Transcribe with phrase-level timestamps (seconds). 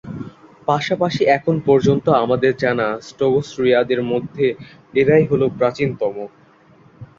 [0.67, 4.45] পাশাপাশি এখনও পর্যন্ত আমাদের জানা "স্টেগোসরিয়া"দের মধ্যে
[4.93, 6.15] এরাই হল প্রাচীনতম।